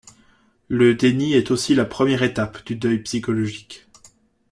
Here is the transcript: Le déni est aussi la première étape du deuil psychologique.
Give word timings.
Le 0.67 0.95
déni 0.95 1.35
est 1.35 1.51
aussi 1.51 1.75
la 1.75 1.85
première 1.85 2.23
étape 2.23 2.65
du 2.65 2.75
deuil 2.75 2.97
psychologique. 3.03 3.87